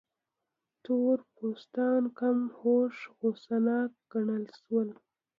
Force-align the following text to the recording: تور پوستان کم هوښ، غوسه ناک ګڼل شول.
تور 0.83 1.17
پوستان 1.35 2.03
کم 2.19 2.37
هوښ، 2.59 2.95
غوسه 3.17 3.57
ناک 3.65 3.91
ګڼل 4.11 4.45
شول. 4.59 4.89